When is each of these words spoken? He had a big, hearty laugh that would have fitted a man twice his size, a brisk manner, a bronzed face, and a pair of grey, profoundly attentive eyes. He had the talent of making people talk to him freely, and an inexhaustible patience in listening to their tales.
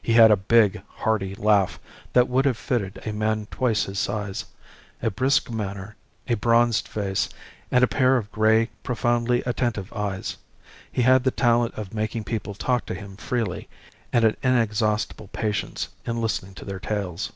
He 0.00 0.14
had 0.14 0.30
a 0.30 0.38
big, 0.38 0.80
hearty 0.88 1.34
laugh 1.34 1.78
that 2.14 2.30
would 2.30 2.46
have 2.46 2.56
fitted 2.56 2.98
a 3.06 3.12
man 3.12 3.46
twice 3.50 3.84
his 3.84 3.98
size, 3.98 4.46
a 5.02 5.10
brisk 5.10 5.50
manner, 5.50 5.96
a 6.26 6.32
bronzed 6.32 6.88
face, 6.88 7.28
and 7.70 7.84
a 7.84 7.86
pair 7.86 8.16
of 8.16 8.32
grey, 8.32 8.70
profoundly 8.82 9.42
attentive 9.44 9.92
eyes. 9.92 10.38
He 10.90 11.02
had 11.02 11.24
the 11.24 11.30
talent 11.30 11.74
of 11.74 11.92
making 11.92 12.24
people 12.24 12.54
talk 12.54 12.86
to 12.86 12.94
him 12.94 13.18
freely, 13.18 13.68
and 14.14 14.24
an 14.24 14.38
inexhaustible 14.42 15.28
patience 15.28 15.90
in 16.06 16.22
listening 16.22 16.54
to 16.54 16.64
their 16.64 16.80
tales. 16.80 17.32